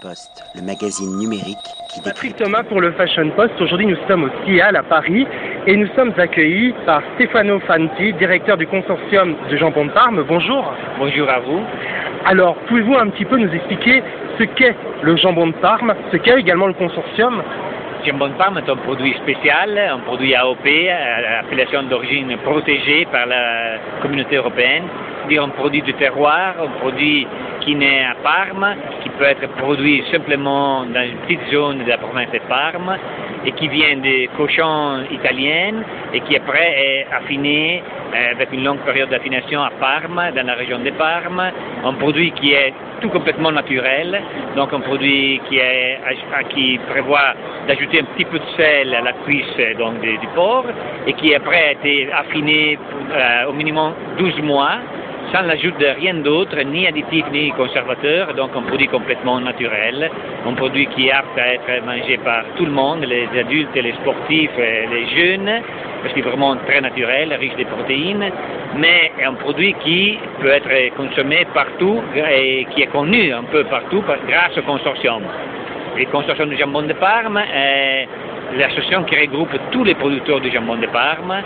Post, 0.00 0.42
le 0.54 0.62
magazine 0.62 1.18
numérique 1.18 1.58
qui 1.92 2.00
Patrick 2.00 2.36
Thomas 2.36 2.62
pour 2.62 2.80
le 2.80 2.92
Fashion 2.92 3.28
Post. 3.36 3.52
Aujourd'hui, 3.60 3.84
nous 3.84 3.98
sommes 4.08 4.24
au 4.24 4.30
CIAL 4.46 4.76
à 4.76 4.82
Paris 4.82 5.26
et 5.66 5.76
nous 5.76 5.88
sommes 5.94 6.14
accueillis 6.16 6.72
par 6.86 7.02
Stefano 7.14 7.60
Fanti, 7.60 8.14
directeur 8.14 8.56
du 8.56 8.66
consortium 8.66 9.36
de 9.50 9.56
jambon 9.58 9.84
de 9.84 9.90
Parme. 9.90 10.24
Bonjour. 10.26 10.72
Bonjour 10.98 11.28
à 11.28 11.40
vous. 11.40 11.60
Alors, 12.24 12.56
pouvez-vous 12.66 12.94
un 12.94 13.10
petit 13.10 13.26
peu 13.26 13.36
nous 13.36 13.52
expliquer 13.52 14.02
ce 14.38 14.44
qu'est 14.44 14.74
le 15.02 15.16
jambon 15.18 15.48
de 15.48 15.52
Parme, 15.56 15.94
ce 16.10 16.16
qu'est 16.16 16.40
également 16.40 16.68
le 16.68 16.72
consortium? 16.72 17.42
Jambon 18.06 18.28
de 18.28 18.34
Parme 18.34 18.56
est 18.56 18.70
un 18.70 18.76
produit 18.76 19.12
spécial, 19.22 19.78
un 19.78 19.98
produit 19.98 20.34
AOP, 20.34 20.66
appellation 21.40 21.82
d'origine 21.82 22.34
protégée 22.38 23.06
par 23.12 23.26
la 23.26 23.76
communauté 24.00 24.36
européenne, 24.36 24.84
dire 25.28 25.42
un 25.42 25.50
produit 25.50 25.82
de 25.82 25.92
terroir, 25.92 26.54
un 26.58 26.80
produit 26.80 27.26
qui 27.64 27.74
naît 27.74 28.04
à 28.04 28.14
Parme, 28.22 28.74
qui 29.02 29.08
peut 29.10 29.24
être 29.24 29.48
produit 29.56 30.02
simplement 30.10 30.84
dans 30.84 31.02
une 31.02 31.16
petite 31.26 31.50
zone 31.52 31.78
de 31.84 31.88
la 31.88 31.98
province 31.98 32.30
de 32.32 32.38
Parme 32.48 32.96
et 33.46 33.52
qui 33.52 33.68
vient 33.68 33.96
des 33.96 34.28
cochons 34.36 35.04
italiennes 35.10 35.82
et 36.12 36.20
qui 36.20 36.36
après 36.36 36.74
est 36.78 37.06
affiné 37.12 37.82
euh, 38.14 38.32
avec 38.32 38.52
une 38.52 38.64
longue 38.64 38.80
période 38.80 39.10
d'affination 39.10 39.62
à 39.62 39.70
Parme, 39.80 40.30
dans 40.34 40.46
la 40.46 40.54
région 40.54 40.78
de 40.78 40.90
Parme, 40.90 41.42
un 41.84 41.92
produit 41.94 42.32
qui 42.32 42.52
est 42.52 42.72
tout 43.00 43.08
complètement 43.08 43.52
naturel, 43.52 44.20
donc 44.56 44.72
un 44.72 44.80
produit 44.80 45.40
qui, 45.48 45.58
est, 45.58 45.98
qui 46.50 46.78
prévoit 46.90 47.34
d'ajouter 47.66 48.00
un 48.00 48.04
petit 48.04 48.24
peu 48.24 48.38
de 48.38 48.44
sel 48.56 48.94
à 48.94 49.00
la 49.00 49.12
cuisse 49.24 49.76
donc, 49.78 50.00
du, 50.00 50.18
porc 50.34 50.66
et 51.06 51.12
qui 51.14 51.34
après 51.34 51.68
a 51.68 51.72
été 51.72 52.10
affiné 52.12 52.78
euh, 53.12 53.48
au 53.48 53.52
minimum 53.52 53.92
12 54.18 54.42
mois 54.42 54.78
sans 55.34 55.42
l'ajout 55.42 55.72
de 55.72 55.86
rien 55.86 56.14
d'autre, 56.14 56.56
ni 56.62 56.86
additif 56.86 57.24
ni 57.32 57.50
conservateur, 57.50 58.34
donc 58.34 58.50
un 58.54 58.62
produit 58.62 58.86
complètement 58.86 59.40
naturel, 59.40 60.08
un 60.46 60.52
produit 60.52 60.86
qui 60.86 61.08
est 61.08 61.12
apte 61.12 61.36
à 61.36 61.54
être 61.54 61.84
mangé 61.84 62.18
par 62.18 62.44
tout 62.56 62.64
le 62.64 62.70
monde, 62.70 63.04
les 63.04 63.26
adultes, 63.40 63.74
les 63.74 63.94
sportifs, 63.94 64.56
les 64.56 65.06
jeunes, 65.16 65.50
parce 66.02 66.14
qu'il 66.14 66.24
est 66.24 66.28
vraiment 66.28 66.54
très 66.68 66.80
naturel, 66.80 67.34
riche 67.34 67.56
de 67.56 67.64
protéines, 67.64 68.30
mais 68.76 69.10
un 69.26 69.34
produit 69.34 69.74
qui 69.82 70.16
peut 70.40 70.50
être 70.50 70.94
consommé 70.96 71.44
partout 71.52 72.00
et 72.30 72.66
qui 72.70 72.82
est 72.82 72.92
connu 72.92 73.32
un 73.32 73.42
peu 73.42 73.64
partout 73.64 74.04
grâce 74.28 74.56
au 74.56 74.62
consortium. 74.62 75.22
Le 75.96 76.04
consortium 76.06 76.48
du 76.48 76.56
jambon 76.56 76.82
de 76.82 76.92
Parme 76.92 77.38
est 77.38 78.06
l'association 78.56 79.02
qui 79.02 79.16
regroupe 79.16 79.50
tous 79.72 79.82
les 79.82 79.96
producteurs 79.96 80.40
du 80.40 80.52
jambon 80.52 80.76
de 80.76 80.86
Parme 80.86 81.42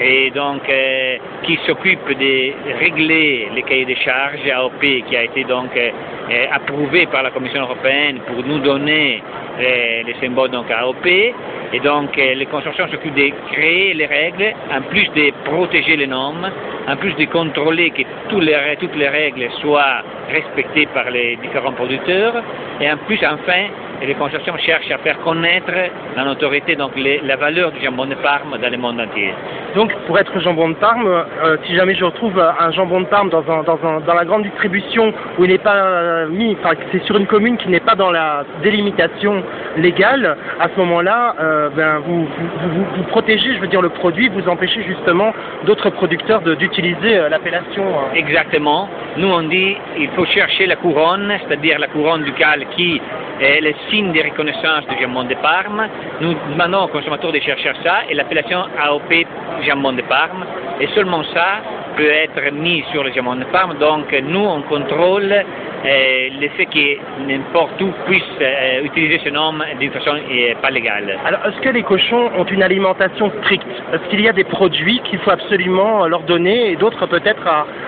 et 0.00 0.30
donc 0.30 0.62
euh, 0.68 1.16
qui 1.42 1.58
s'occupe 1.66 2.08
de 2.08 2.78
régler 2.78 3.48
les 3.54 3.62
cahiers 3.62 3.84
de 3.84 3.94
charges 3.94 4.48
AOP 4.48 4.80
qui 4.80 5.16
a 5.16 5.24
été 5.24 5.44
donc 5.44 5.76
euh, 5.76 5.90
euh, 6.30 6.46
approuvé 6.52 7.06
par 7.06 7.22
la 7.22 7.30
Commission 7.30 7.62
européenne 7.62 8.20
pour 8.26 8.44
nous 8.44 8.58
donner 8.58 9.22
les 9.58 10.14
symboles 10.20 10.50
donc 10.50 10.70
AOP 10.70 11.06
et 11.06 11.80
donc 11.82 12.14
les 12.14 12.46
consortiums 12.46 12.88
s'occupent 12.90 13.16
de 13.16 13.32
créer 13.50 13.92
les 13.92 14.06
règles 14.06 14.54
en 14.72 14.82
plus 14.82 15.08
de 15.16 15.32
protéger 15.44 15.96
les 15.96 16.06
normes, 16.06 16.48
en 16.86 16.96
plus 16.96 17.12
de 17.14 17.24
contrôler 17.24 17.90
que 17.90 18.02
toutes 18.28 18.44
les, 18.44 18.56
toutes 18.78 18.94
les 18.94 19.08
règles 19.08 19.50
soient 19.60 20.02
respectées 20.30 20.86
par 20.94 21.10
les 21.10 21.34
différents 21.42 21.72
producteurs 21.72 22.40
et 22.80 22.88
en 22.88 22.98
plus 22.98 23.18
enfin 23.24 23.66
les 24.06 24.14
consortiums 24.14 24.58
cherchent 24.58 24.90
à 24.90 24.98
faire 24.98 25.18
connaître 25.20 25.72
la 26.16 26.24
notoriété, 26.24 26.76
donc 26.76 26.92
la 26.96 27.36
valeur 27.36 27.72
du 27.72 27.84
jambon 27.84 28.06
de 28.06 28.14
Parme 28.14 28.56
dans 28.58 28.70
le 28.70 28.78
monde 28.78 29.00
entier. 29.00 29.32
Donc, 29.74 29.94
pour 30.06 30.18
être 30.18 30.38
jambon 30.40 30.70
de 30.70 30.74
Parme, 30.74 31.06
euh, 31.06 31.56
si 31.64 31.74
jamais 31.74 31.94
je 31.94 32.04
retrouve 32.04 32.38
un 32.38 32.70
jambon 32.72 33.00
de 33.02 33.06
Parme 33.06 33.28
dans, 33.28 33.44
un, 33.50 33.62
dans, 33.62 33.78
un, 33.84 34.00
dans 34.00 34.14
la 34.14 34.24
grande 34.24 34.42
distribution 34.42 35.12
où 35.38 35.44
il 35.44 35.50
n'est 35.50 35.58
pas 35.58 35.76
euh, 35.76 36.28
mis, 36.28 36.56
enfin, 36.58 36.74
c'est 36.90 37.02
sur 37.04 37.16
une 37.16 37.26
commune 37.26 37.56
qui 37.58 37.68
n'est 37.68 37.80
pas 37.80 37.94
dans 37.94 38.10
la 38.10 38.44
délimitation 38.62 39.42
légale, 39.76 40.36
à 40.58 40.68
ce 40.74 40.80
moment-là, 40.80 41.34
euh, 41.40 41.68
ben, 41.76 41.98
vous, 41.98 42.26
vous, 42.26 43.02
protégez, 43.08 43.54
je 43.54 43.60
veux 43.60 43.66
dire, 43.66 43.82
le 43.82 43.90
produit, 43.90 44.28
vous 44.28 44.48
empêchez 44.48 44.82
justement 44.84 45.32
d'autres 45.64 45.90
producteurs 45.90 46.40
d'utiliser 46.40 47.28
l'appellation. 47.28 47.84
Exactement. 48.14 48.88
Nous, 49.16 49.28
on 49.28 49.42
dit 49.42 49.76
il 49.98 50.08
faut 50.10 50.24
chercher 50.26 50.66
la 50.66 50.76
couronne, 50.76 51.32
c'est-à-dire 51.46 51.78
la 51.78 51.88
couronne 51.88 52.24
ducale 52.24 52.64
qui 52.76 53.00
est 53.40 53.60
le 53.60 53.72
signe 53.90 54.12
de 54.12 54.20
reconnaissance 54.20 54.86
du 54.88 55.02
jambon 55.02 55.24
de 55.24 55.34
Parme. 55.34 55.86
Nous 56.20 56.34
demandons 56.50 56.84
aux 56.84 56.88
consommateurs 56.88 57.32
de 57.32 57.40
chercher 57.40 57.72
ça 57.84 58.00
et 58.08 58.14
l'appellation 58.14 58.64
AOP 58.80 59.26
jambon 59.62 59.92
de 59.92 60.02
Parme. 60.02 60.44
Et 60.80 60.86
seulement 60.88 61.22
ça 61.34 61.60
peut 61.96 62.10
être 62.10 62.52
mis 62.52 62.84
sur 62.92 63.04
le 63.04 63.12
jambon 63.12 63.36
de 63.36 63.44
Parme. 63.44 63.78
Donc 63.78 64.12
nous, 64.22 64.44
on 64.44 64.62
contrôle 64.62 65.32
euh, 65.84 66.28
le 66.40 66.48
fait 66.56 66.66
que 66.66 67.22
n'importe 67.28 67.80
où 67.80 67.92
puisse 68.06 68.22
euh, 68.40 68.82
utiliser 68.82 69.20
ce 69.22 69.28
nom 69.28 69.52
d'une 69.78 69.92
façon 69.92 70.16
euh, 70.16 70.54
pas 70.60 70.70
légale. 70.70 71.16
Alors, 71.24 71.40
est-ce 71.46 71.60
que 71.60 71.68
les 71.68 71.84
cochons 71.84 72.30
ont 72.36 72.44
une 72.44 72.64
alimentation 72.64 73.30
stricte? 73.42 73.66
Est-ce 73.92 74.10
qu'il 74.10 74.20
y 74.20 74.28
a 74.28 74.32
des 74.32 74.42
produits 74.42 75.00
qu'il 75.04 75.20
faut 75.20 75.30
absolument 75.30 76.08
leur 76.08 76.22
donner 76.22 76.72
et 76.72 76.76
d'autres 76.76 77.06
peut-être 77.06 77.46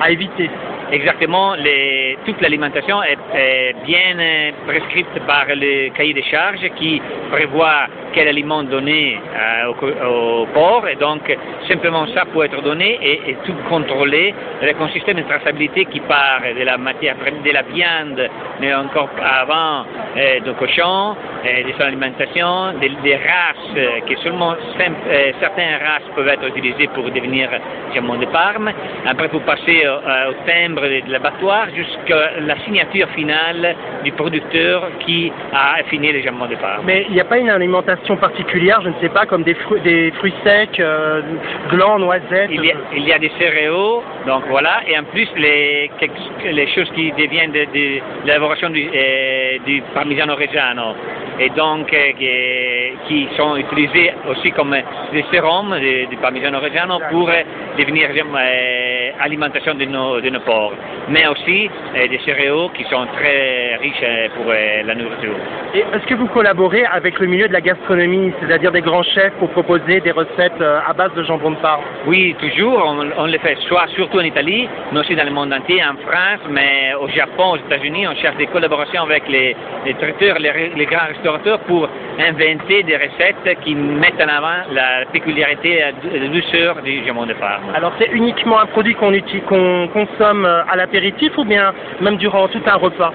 à 0.00 0.10
éviter? 0.10 0.48
Exactement, 0.92 1.54
les, 1.54 2.18
toute 2.24 2.40
l'alimentation 2.40 3.02
est, 3.02 3.18
est, 3.34 3.74
bien 3.84 4.52
prescrite 4.66 5.08
par 5.26 5.46
le 5.48 5.88
cahier 5.90 6.14
des 6.14 6.22
charges 6.22 6.68
qui 6.76 7.00
prévoit 7.32 7.86
quel 8.12 8.28
aliment 8.28 8.62
donner 8.62 9.18
euh, 9.18 10.06
au, 10.06 10.46
porc 10.46 10.86
et 10.88 10.96
donc 10.96 11.22
simplement 11.68 12.06
ça 12.14 12.24
peut 12.26 12.44
être 12.44 12.62
donné 12.62 12.98
et, 13.02 13.30
et 13.30 13.36
tout 13.44 13.54
contrôlé 13.68 14.34
avec 14.60 14.76
un 14.80 14.88
système 14.88 15.16
de 15.16 15.22
traçabilité 15.22 15.84
qui 15.86 16.00
part 16.00 16.42
de 16.56 16.64
la 16.64 16.78
matière, 16.78 17.16
de 17.16 17.50
la 17.50 17.62
viande, 17.62 18.28
mais 18.60 18.74
encore 18.74 19.10
avant 19.18 19.84
euh, 20.16 20.40
de 20.40 20.52
cochon, 20.52 21.16
euh, 21.44 21.64
de 21.64 21.72
son 21.72 21.82
alimentation, 21.82 22.72
des, 22.80 23.16
races, 23.16 23.76
euh, 23.76 24.00
que 24.08 24.16
seulement 24.20 24.52
euh, 24.52 25.32
certaines 25.40 25.74
races 25.74 26.06
peuvent 26.14 26.28
être 26.28 26.46
utilisées 26.46 26.88
pour 26.94 27.10
devenir 27.10 27.48
jamon 27.94 28.16
de 28.16 28.26
Parme. 28.26 28.70
Après, 29.06 29.26
vous 29.26 29.40
passez 29.40 29.82
au, 29.86 30.32
timbre 30.46 30.82
de 30.82 31.10
l'abattoir 31.10 31.66
jusqu'à 31.74 32.40
la 32.40 32.56
signature 32.64 33.08
finale 33.16 33.74
du 34.04 34.12
producteur 34.12 34.88
qui 35.00 35.32
a 35.52 35.80
affiné 35.80 36.12
les 36.12 36.22
jamons 36.22 36.46
de 36.46 36.54
Parme. 36.54 36.84
Mais 36.86 37.06
il 37.08 37.14
n'y 37.14 37.20
a 37.20 37.24
pas 37.24 37.38
une 37.38 37.50
alimentation 37.50 38.01
particulière, 38.16 38.80
je 38.82 38.88
ne 38.88 38.94
sais 39.00 39.08
pas, 39.08 39.26
comme 39.26 39.42
des 39.42 39.54
fruits, 39.54 39.80
des 39.80 40.10
fruits 40.12 40.34
secs, 40.44 40.80
euh, 40.80 41.22
glands, 41.70 41.98
noisettes. 41.98 42.50
Il 42.50 43.04
y, 43.04 43.12
a, 43.12 43.18
des 43.18 43.30
céréaux, 43.38 44.02
donc 44.26 44.42
voilà, 44.48 44.80
et 44.86 44.98
en 44.98 45.04
plus 45.04 45.28
les, 45.36 45.90
choses 46.74 46.90
qui 46.94 47.12
deviennent 47.12 47.52
de, 47.52 47.66
l'élaboration 48.24 48.70
du, 48.70 48.88
euh, 48.94 49.58
du 49.66 49.82
parmigiano 49.94 50.34
reggiano. 50.34 50.94
Et 51.38 51.48
donc 51.50 51.92
euh, 51.92 52.90
qui 53.08 53.28
sont 53.36 53.56
utilisés 53.56 54.12
aussi 54.28 54.52
comme 54.52 54.76
des 55.12 55.24
sérums 55.30 55.74
du 55.78 56.16
parmigiano 56.18 56.60
reggiano 56.60 57.00
pour 57.10 57.30
devenir 57.78 58.08
euh, 58.10 59.10
alimentation 59.20 59.74
de 59.74 59.84
nos, 59.84 60.20
de 60.20 60.28
nos 60.30 60.40
porcs, 60.40 60.74
mais 61.08 61.26
aussi 61.26 61.70
euh, 61.96 62.08
des 62.08 62.18
céréaux 62.24 62.70
qui 62.70 62.84
sont 62.84 63.06
très 63.14 63.76
riches 63.76 64.30
pour 64.36 64.46
euh, 64.48 64.82
la 64.84 64.94
nourriture. 64.94 65.36
Et 65.74 65.80
est-ce 65.80 66.06
que 66.06 66.14
vous 66.14 66.26
collaborez 66.26 66.84
avec 66.84 67.18
le 67.18 67.26
milieu 67.26 67.48
de 67.48 67.52
la 67.52 67.60
gastronomie, 67.60 68.32
c'est-à-dire 68.40 68.72
des 68.72 68.80
grands 68.80 69.02
chefs 69.02 69.32
pour 69.38 69.50
proposer 69.50 70.00
des 70.00 70.10
recettes 70.10 70.60
euh, 70.60 70.80
à 70.86 70.92
base 70.92 71.12
de 71.14 71.22
jambon 71.24 71.52
de 71.52 71.56
Parme 71.56 71.82
Oui, 72.06 72.34
toujours. 72.40 72.82
On, 72.84 73.06
on, 73.16 73.26
le 73.26 73.38
fait 73.38 73.56
soit 73.68 73.86
surtout 73.94 74.18
en 74.18 74.24
Italie, 74.24 74.68
mais 74.92 75.00
aussi 75.00 75.14
dans 75.14 75.24
le 75.24 75.30
monde 75.30 75.52
entier, 75.52 75.82
en 75.82 75.96
France, 76.06 76.40
mais 76.50 76.94
au 77.00 77.08
Japon, 77.08 77.52
aux 77.52 77.56
États-Unis, 77.56 78.06
on 78.08 78.14
cherche 78.16 78.36
des 78.36 78.46
collaborations 78.46 79.02
avec 79.02 79.28
les, 79.28 79.56
les 79.86 79.94
traiteurs, 79.94 80.38
les, 80.38 80.72
les 80.74 80.86
grands 80.86 81.06
restaurateurs 81.08 81.60
pour 81.60 81.88
inventer 82.18 82.82
des 82.82 82.96
recettes 82.96 83.58
qui 83.64 83.74
mettent 83.74 84.20
en 84.20 84.28
avant 84.28 84.68
la 84.72 85.06
péculiarité, 85.12 85.80
la 85.80 86.28
douceur 86.28 86.82
du 86.82 87.04
jambon 87.06 87.26
de 87.26 87.34
Parme. 87.34 87.61
Alors 87.74 87.92
c'est 87.98 88.10
uniquement 88.12 88.60
un 88.60 88.66
produit 88.66 88.94
qu'on 88.94 89.12
qu'on 89.48 89.88
consomme 89.88 90.44
à 90.44 90.76
l'apéritif 90.76 91.36
ou 91.38 91.44
bien 91.44 91.72
même 92.00 92.16
durant 92.16 92.48
tout 92.48 92.62
un 92.66 92.76
repas? 92.76 93.12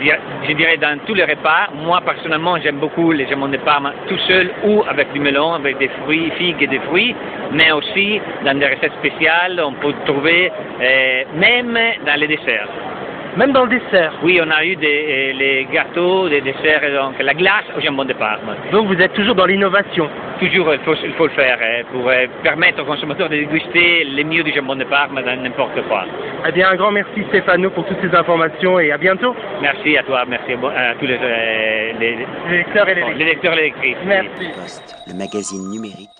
Je 0.00 0.52
dirais 0.52 0.76
dans 0.76 0.96
tous 1.06 1.14
les 1.14 1.24
repas. 1.24 1.70
Moi, 1.74 2.00
personnellement, 2.04 2.56
j'aime 2.62 2.76
beaucoup 2.76 3.10
les 3.10 3.26
jamons 3.26 3.48
de 3.48 3.56
Parme 3.56 3.92
tout 4.08 4.18
seul 4.28 4.48
ou 4.64 4.84
avec 4.88 5.12
du 5.12 5.18
melon, 5.18 5.54
avec 5.54 5.76
des 5.78 5.88
fruits, 5.88 6.30
figues 6.38 6.62
et 6.62 6.68
des 6.68 6.78
fruits, 6.80 7.16
mais 7.52 7.72
aussi 7.72 8.20
dans 8.44 8.56
des 8.56 8.66
recettes 8.66 8.92
spéciales, 9.00 9.60
on 9.60 9.72
peut 9.72 9.92
trouver 10.06 10.52
euh, 10.80 11.24
même 11.34 11.76
dans 12.06 12.14
les 12.14 12.28
desserts. 12.28 12.68
Même 13.36 13.52
dans 13.52 13.64
le 13.64 13.70
dessert? 13.70 14.12
Oui, 14.22 14.40
on 14.40 14.50
a 14.50 14.64
eu 14.64 14.76
des, 14.76 15.32
les 15.32 15.66
gâteaux, 15.72 16.28
des 16.28 16.42
desserts, 16.42 16.82
donc 16.94 17.20
la 17.20 17.34
glace 17.34 17.64
au 17.76 17.80
jambon 17.80 18.04
de 18.04 18.12
Parme. 18.12 18.54
Donc 18.70 18.86
vous 18.86 19.00
êtes 19.02 19.14
toujours 19.14 19.34
dans 19.34 19.46
l'innovation? 19.46 20.08
Toujours, 20.38 20.72
il 20.72 20.80
faut, 20.80 20.94
il 20.94 21.12
faut 21.14 21.26
le 21.26 21.32
faire 21.32 21.58
hein, 21.60 21.82
pour 21.92 22.08
euh, 22.08 22.26
permettre 22.42 22.82
aux 22.82 22.84
consommateurs 22.84 23.28
de 23.28 23.36
déguster 23.36 24.04
les 24.04 24.24
mieux 24.24 24.42
du 24.42 24.52
jambon 24.52 24.76
de 24.76 24.84
Parme 24.84 25.20
dans 25.22 25.36
n'importe 25.42 25.82
quoi. 25.88 26.04
Eh 26.46 26.52
bien, 26.52 26.70
un 26.70 26.76
grand 26.76 26.92
merci 26.92 27.24
Stéphano 27.28 27.70
pour 27.70 27.84
toutes 27.86 28.00
ces 28.00 28.14
informations 28.14 28.78
et 28.78 28.92
à 28.92 28.98
bientôt. 28.98 29.34
Merci 29.60 29.96
à 29.96 30.02
toi, 30.04 30.24
merci 30.28 30.52
à, 30.52 30.94
tous 30.94 31.06
les, 31.06 31.18
euh, 31.20 31.92
les, 31.98 32.16
les 32.50 32.56
lecteurs 32.58 32.88
et 32.88 32.94
les, 32.94 33.00
bon, 33.02 33.10
les 33.16 33.24
lecteurs 33.24 33.52
et 33.54 33.56
les 33.56 33.62
lectrices. 33.62 33.96
Merci. 34.04 34.48
Post, 34.54 34.96
le 35.08 35.14
magazine 35.14 35.70
numérique 35.70 36.17